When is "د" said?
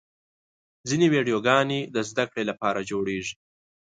1.95-1.97